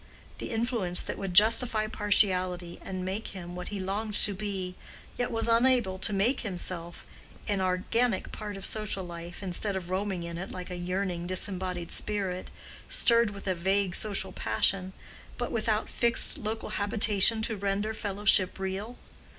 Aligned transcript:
—the 0.39 0.49
influence 0.49 1.03
that 1.03 1.15
would 1.19 1.35
justify 1.35 1.85
partiality, 1.85 2.79
and 2.81 3.05
make 3.05 3.27
him 3.37 3.55
what 3.55 3.67
he 3.67 3.79
longed 3.79 4.15
to 4.15 4.33
be, 4.33 4.73
yet 5.15 5.29
was 5.29 5.47
unable 5.47 5.99
to 5.99 6.11
make 6.11 6.41
himself—an 6.41 7.61
organic 7.61 8.31
part 8.31 8.57
of 8.57 8.65
social 8.65 9.03
life, 9.05 9.43
instead 9.43 9.75
of 9.75 9.91
roaming 9.91 10.23
in 10.23 10.39
it 10.39 10.51
like 10.51 10.71
a 10.71 10.75
yearning 10.75 11.27
disembodied 11.27 11.91
spirit, 11.91 12.49
stirred 12.89 13.29
with 13.29 13.45
a 13.45 13.53
vague 13.53 13.93
social 13.93 14.31
passion, 14.31 14.91
but 15.37 15.51
without 15.51 15.87
fixed 15.87 16.39
local 16.39 16.69
habitation 16.81 17.43
to 17.43 17.55
render 17.55 17.93
fellowship 17.93 18.57
real? 18.57 18.97